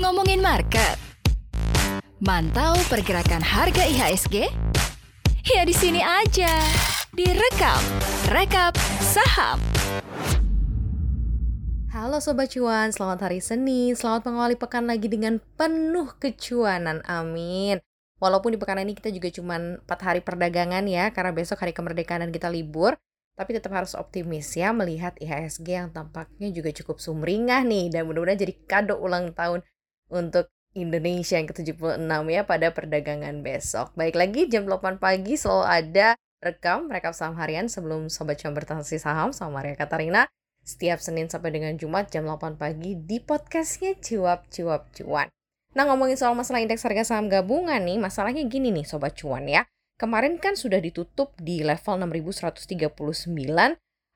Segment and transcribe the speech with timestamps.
[0.00, 0.96] Ngomongin market.
[2.24, 4.48] Mantau pergerakan harga IHSG?
[5.44, 6.48] Ya di sini aja.
[7.12, 7.84] Direkap,
[8.32, 8.72] rekap
[9.04, 9.60] saham.
[11.92, 17.84] Halo Sobat Cuan, selamat hari Senin, selamat mengawali pekan lagi dengan penuh kecuanan, amin.
[18.16, 22.24] Walaupun di pekan ini kita juga cuma 4 hari perdagangan ya, karena besok hari kemerdekaan
[22.24, 22.96] dan kita libur,
[23.36, 28.40] tapi tetap harus optimis ya melihat IHSG yang tampaknya juga cukup sumringah nih, dan mudah-mudahan
[28.40, 29.60] jadi kado ulang tahun
[30.08, 33.96] untuk Indonesia yang ke-76 ya pada perdagangan besok.
[33.96, 36.08] Baik lagi jam 8 pagi selalu ada
[36.44, 40.28] rekam rekap saham harian sebelum Sobat Cuan bertransaksi saham sama Maria Katarina
[40.60, 45.32] setiap Senin sampai dengan Jumat jam 8 pagi di podcastnya Cuap Cuap Cuan.
[45.72, 49.64] Nah ngomongin soal masalah indeks harga saham gabungan nih, masalahnya gini nih Sobat Cuan ya.
[49.96, 52.92] Kemarin kan sudah ditutup di level 6139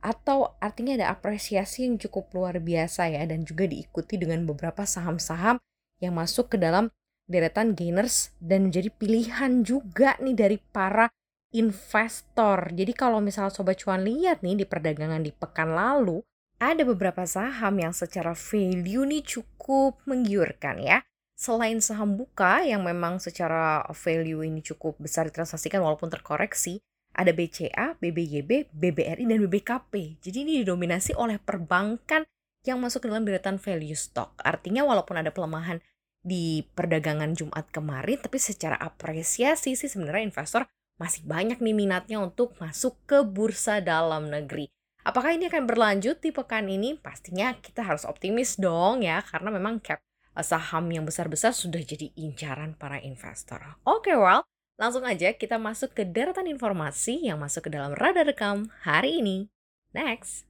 [0.00, 5.60] atau artinya ada apresiasi yang cukup luar biasa ya dan juga diikuti dengan beberapa saham-saham
[6.00, 6.88] yang masuk ke dalam
[7.28, 11.12] deretan gainers dan menjadi pilihan juga nih dari para
[11.52, 12.72] investor.
[12.72, 16.22] Jadi kalau misal Sobat Cuan lihat nih di perdagangan di pekan lalu,
[16.56, 20.98] ada beberapa saham yang secara value nih cukup menggiurkan ya.
[21.36, 26.80] Selain saham buka yang memang secara value ini cukup besar ditransaksikan walaupun terkoreksi,
[27.12, 30.16] ada BCA, BBYB, BBRI, dan BBKP.
[30.24, 32.24] Jadi ini didominasi oleh perbankan
[32.64, 34.32] yang masuk ke dalam deretan value stock.
[34.40, 35.84] Artinya walaupun ada pelemahan
[36.24, 40.64] di perdagangan Jumat kemarin, tapi secara apresiasi sih sebenarnya investor
[40.96, 44.72] masih banyak nih minatnya untuk masuk ke bursa dalam negeri.
[45.04, 46.96] Apakah ini akan berlanjut di pekan ini?
[46.96, 50.02] Pastinya kita harus optimis dong ya, karena memang cap
[50.44, 53.78] saham yang besar-besar sudah jadi incaran para investor.
[53.86, 54.42] Oke, okay, well,
[54.76, 59.48] langsung aja kita masuk ke deretan informasi yang masuk ke dalam radar rekam hari ini.
[59.96, 60.44] Next.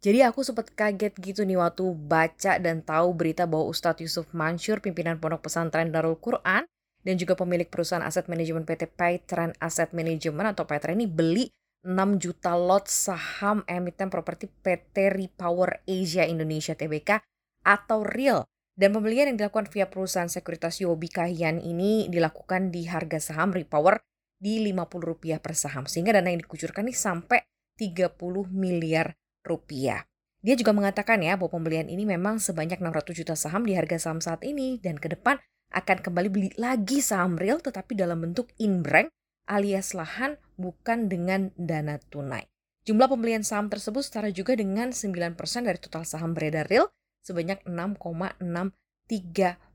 [0.00, 4.80] Jadi aku sempat kaget gitu nih waktu baca dan tahu berita bahwa Ustadz Yusuf Mansur,
[4.80, 6.64] pimpinan pondok pesantren Darul Quran,
[7.04, 12.20] dan juga pemilik perusahaan aset manajemen PT Paitran Asset Management atau Paitran ini beli 6
[12.20, 17.24] juta lot saham emiten properti PT Repower Asia Indonesia Tbk
[17.64, 18.44] atau REAL.
[18.80, 24.00] Dan pembelian yang dilakukan via perusahaan sekuritas Yobi Kahyan ini dilakukan di harga saham Repower
[24.40, 25.84] di Rp50 per saham.
[25.84, 27.44] Sehingga dana yang dikucurkan ini sampai
[27.76, 28.16] 30
[28.48, 29.12] miliar
[29.44, 30.08] rupiah.
[30.40, 34.24] Dia juga mengatakan ya bahwa pembelian ini memang sebanyak 600 juta saham di harga saham
[34.24, 35.36] saat ini dan ke depan
[35.76, 39.12] akan kembali beli lagi saham real tetapi dalam bentuk in-bank
[39.44, 42.48] alias lahan bukan dengan dana tunai.
[42.88, 45.36] Jumlah pembelian saham tersebut setara juga dengan 9%
[45.68, 46.88] dari total saham beredar real
[47.24, 48.40] sebanyak 6,63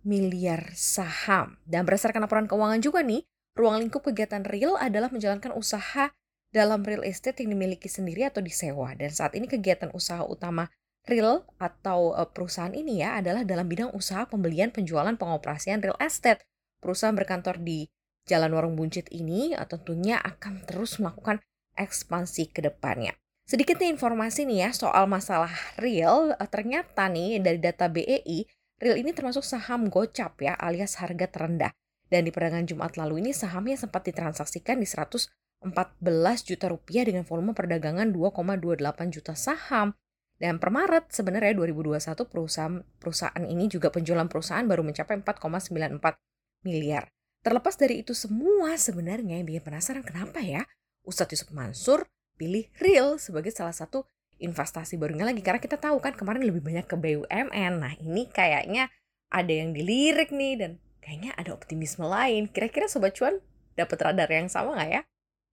[0.06, 1.58] miliar saham.
[1.66, 3.26] Dan berdasarkan laporan keuangan juga nih,
[3.58, 6.14] ruang lingkup kegiatan real adalah menjalankan usaha
[6.54, 8.96] dalam real estate yang dimiliki sendiri atau disewa.
[8.96, 10.70] Dan saat ini kegiatan usaha utama
[11.06, 16.46] real atau eh, perusahaan ini ya adalah dalam bidang usaha pembelian, penjualan, pengoperasian real estate.
[16.80, 17.90] Perusahaan berkantor di
[18.26, 21.42] Jalan Warung Buncit ini eh, tentunya akan terus melakukan
[21.76, 23.14] ekspansi ke depannya.
[23.46, 28.50] Sedikitnya informasi nih ya soal masalah real, eh, ternyata nih dari data BEI,
[28.82, 31.70] real ini termasuk saham gocap ya alias harga terendah.
[32.10, 37.54] Dan di perdagangan Jumat lalu ini sahamnya sempat ditransaksikan di 114 juta rupiah dengan volume
[37.54, 39.94] perdagangan 2,28 juta saham.
[40.42, 46.18] Dan per Maret sebenarnya 2021 perusahaan perusahaan ini juga penjualan perusahaan baru mencapai 4,94
[46.66, 47.08] miliar.
[47.46, 50.66] Terlepas dari itu semua sebenarnya yang bikin penasaran kenapa ya
[51.06, 54.04] Ustadz Yusuf Mansur pilih real sebagai salah satu
[54.40, 57.74] investasi barunya lagi karena kita tahu kan kemarin lebih banyak ke BUMN.
[57.80, 58.92] Nah ini kayaknya
[59.32, 62.52] ada yang dilirik nih dan kayaknya ada optimisme lain.
[62.52, 63.40] Kira-kira Sobat Cuan
[63.80, 65.02] dapat radar yang sama nggak ya?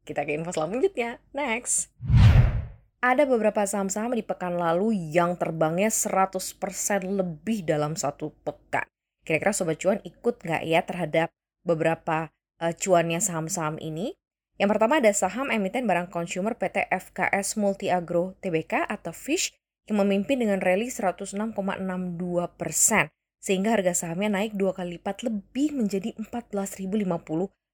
[0.02, 1.22] Kita ke info selanjutnya.
[1.30, 1.94] Next.
[3.02, 6.38] Ada beberapa saham-saham di pekan lalu yang terbangnya 100%
[7.02, 8.86] lebih dalam satu pekan.
[9.26, 11.28] Kira-kira Sobat Cuan ikut nggak ya terhadap
[11.66, 12.30] beberapa
[12.62, 14.14] uh, cuannya saham-saham ini.
[14.62, 19.50] Yang pertama ada saham emiten barang konsumer PT FKS Multi Agro Tbk atau FISH
[19.90, 21.34] yang memimpin dengan rally 106,62
[22.54, 23.10] persen
[23.42, 26.94] sehingga harga sahamnya naik dua kali lipat lebih menjadi 14.050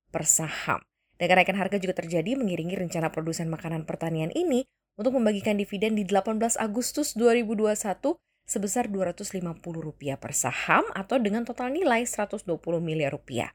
[0.08, 0.80] per saham.
[1.20, 4.64] Dan kenaikan harga juga terjadi mengiringi rencana produsen makanan pertanian ini
[4.96, 8.16] untuk membagikan dividen di 18 Agustus 2021
[8.48, 12.48] sebesar Rp250 per saham atau dengan total nilai 120
[12.80, 13.52] miliar rupiah.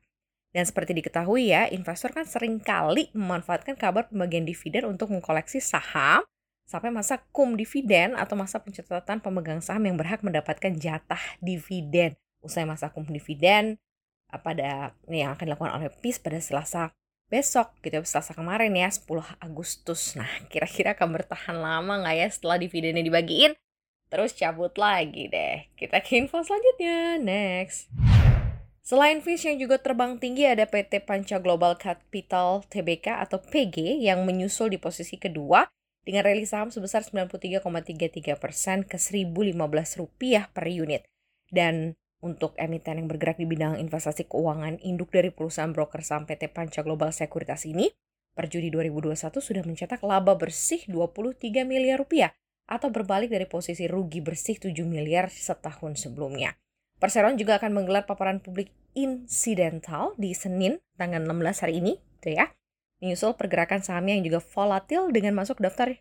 [0.54, 6.22] Dan seperti diketahui ya, investor kan sering kali memanfaatkan kabar pembagian dividen untuk mengkoleksi saham
[6.64, 12.14] sampai masa kum dividen atau masa pencatatan pemegang saham yang berhak mendapatkan jatah dividen.
[12.46, 13.82] Usai masa kum dividen
[14.30, 16.94] pada yang akan dilakukan oleh PIS pada Selasa
[17.34, 19.10] besok gitu ya, Selasa kemarin ya 10
[19.42, 20.14] Agustus.
[20.14, 23.58] Nah, kira-kira akan bertahan lama nggak ya setelah dividennya dibagiin?
[24.14, 25.66] terus cabut lagi deh.
[25.74, 27.90] Kita ke info selanjutnya, next.
[28.84, 34.28] Selain Fish yang juga terbang tinggi ada PT Panca Global Capital Tbk atau PG yang
[34.28, 35.64] menyusul di posisi kedua
[36.04, 39.56] dengan rilis saham sebesar 93,33 persen ke 1.015
[40.04, 41.08] rupiah per unit.
[41.48, 46.52] Dan untuk emiten yang bergerak di bidang investasi keuangan induk dari perusahaan broker saham PT
[46.52, 47.88] Panca Global Sekuritas ini,
[48.36, 52.36] per Juni 2021 sudah mencetak laba bersih 23 miliar rupiah
[52.68, 56.60] atau berbalik dari posisi rugi bersih 7 miliar setahun sebelumnya.
[57.04, 62.48] Perseroan juga akan menggelar paparan publik insidental di Senin tanggal 16 hari ini, tuh ya
[63.04, 66.00] menyusul pergerakan sahamnya yang juga volatil dengan masuk daftar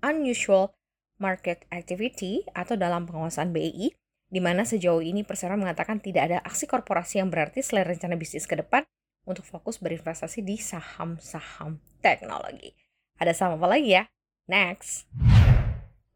[0.00, 0.72] unusual
[1.20, 3.92] market activity atau dalam pengawasan BI,
[4.32, 8.48] di mana sejauh ini Persero mengatakan tidak ada aksi korporasi yang berarti selain rencana bisnis
[8.48, 8.88] ke depan
[9.28, 12.72] untuk fokus berinvestasi di saham-saham teknologi.
[13.20, 14.08] Ada saham apa lagi ya?
[14.48, 15.04] Next.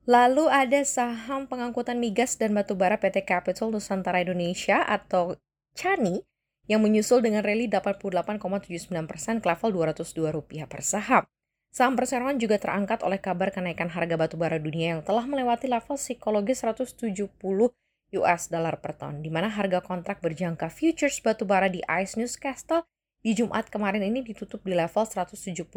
[0.03, 5.39] Lalu ada saham pengangkutan migas dan batubara PT Capital Nusantara Indonesia atau
[5.79, 6.27] CHANI
[6.67, 11.23] yang menyusul dengan rally 88,79% ke level Rp202 per saham.
[11.71, 16.67] Saham perseroan juga terangkat oleh kabar kenaikan harga batubara dunia yang telah melewati level psikologis
[16.67, 17.31] 170
[18.13, 22.85] US dollar per ton, di mana harga kontrak berjangka futures batubara di ICE Newscastle
[23.23, 25.71] di Jumat kemarin ini ditutup di level 172,75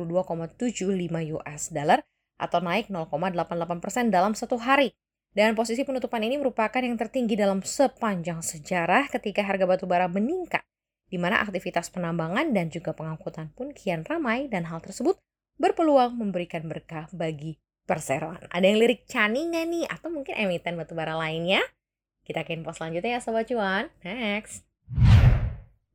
[1.37, 2.01] US dollar
[2.35, 4.95] atau naik 0,88% dalam satu hari.
[5.35, 10.63] Dan posisi penutupan ini merupakan yang tertinggi dalam sepanjang sejarah ketika harga batubara meningkat
[11.09, 15.19] di mana aktivitas penambangan dan juga pengangkutan pun kian ramai dan hal tersebut
[15.55, 17.55] berpeluang memberikan berkah bagi
[17.85, 18.49] perseroan.
[18.49, 19.85] Ada yang lirik Cani nggak nih?
[19.87, 21.61] Atau mungkin emiten batubara lainnya?
[22.25, 23.93] Kita ke info selanjutnya ya Sobat Cuan.
[24.01, 24.65] Next.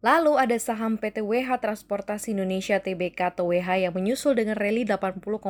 [0.00, 5.44] Lalu ada saham PT WH Transportasi Indonesia Tbk atau WH yang menyusul dengan rally 80,36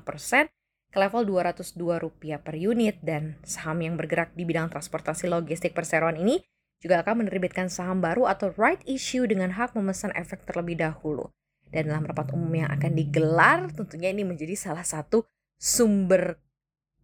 [0.00, 0.48] persen
[0.88, 2.96] ke level Rp202 per unit.
[3.04, 6.40] Dan saham yang bergerak di bidang transportasi logistik perseroan ini
[6.80, 11.28] juga akan menerbitkan saham baru atau right issue dengan hak memesan efek terlebih dahulu.
[11.68, 15.28] Dan dalam rapat umum yang akan digelar, tentunya ini menjadi salah satu
[15.60, 16.40] sumber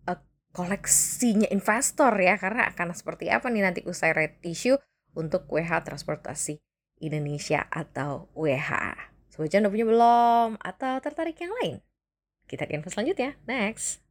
[0.08, 0.20] uh,
[0.56, 4.80] koleksinya investor ya, karena akan seperti apa nih nanti usai right issue
[5.16, 6.60] untuk WH Transportasi
[7.02, 8.94] Indonesia atau WH.
[9.32, 10.48] Sobat udah punya belum?
[10.60, 11.80] Atau tertarik yang lain?
[12.44, 13.32] Kita ke info selanjutnya.
[13.48, 14.04] Next.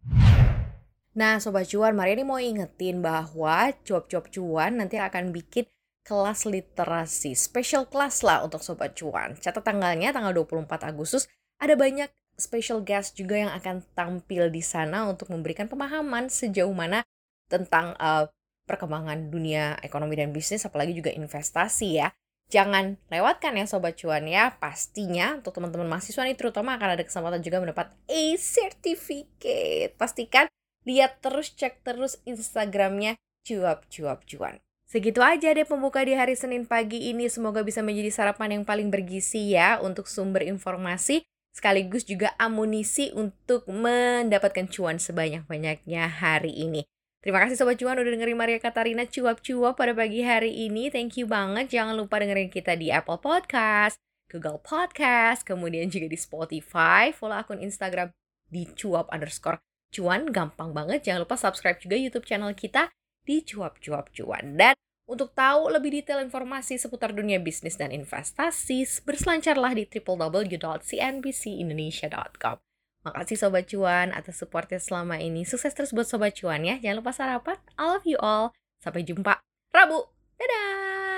[1.14, 5.68] Nah, Sobat Cuan, Maria ini mau ingetin bahwa cuap-cuap cuan nanti akan bikin
[6.02, 9.38] kelas literasi, special class lah untuk Sobat Cuan.
[9.38, 11.30] Catat tanggalnya, tanggal 24 Agustus,
[11.62, 12.10] ada banyak
[12.40, 17.06] special guest juga yang akan tampil di sana untuk memberikan pemahaman sejauh mana
[17.46, 18.26] tentang uh,
[18.72, 22.08] perkembangan dunia ekonomi dan bisnis, apalagi juga investasi ya.
[22.52, 27.44] Jangan lewatkan ya Sobat Cuan ya, pastinya untuk teman-teman mahasiswa ini terutama akan ada kesempatan
[27.44, 29.96] juga mendapat A-Certificate.
[29.96, 30.52] Pastikan
[30.82, 34.58] Lihat terus, cek terus Instagramnya cuap-cuap cuan.
[34.90, 37.30] Segitu aja deh pembuka di hari Senin pagi ini.
[37.32, 43.68] Semoga bisa menjadi sarapan yang paling bergizi ya untuk sumber informasi sekaligus juga amunisi untuk
[43.68, 46.88] mendapatkan cuan sebanyak-banyaknya hari ini.
[47.22, 50.90] Terima kasih Sobat Cuan udah dengerin Maria Katarina cuap-cuap pada pagi hari ini.
[50.90, 51.70] Thank you banget.
[51.70, 53.94] Jangan lupa dengerin kita di Apple Podcast,
[54.26, 57.14] Google Podcast, kemudian juga di Spotify.
[57.14, 58.10] Follow akun Instagram
[58.50, 59.62] di cuap underscore
[59.94, 61.06] cuan gampang banget.
[61.06, 62.90] Jangan lupa subscribe juga YouTube channel kita
[63.22, 64.58] di cuap-cuap cuan.
[64.58, 64.74] Dan
[65.06, 72.71] untuk tahu lebih detail informasi seputar dunia bisnis dan investasi, berselancarlah di www.cnbcindonesia.com.
[73.02, 75.42] Makasih Sobat Cuan atas supportnya selama ini.
[75.42, 76.78] Sukses terus buat Sobat Cuan ya.
[76.78, 77.58] Jangan lupa sarapan.
[77.78, 78.54] I love you all.
[78.82, 79.42] Sampai jumpa
[79.74, 80.06] Rabu.
[80.38, 81.11] Dadah!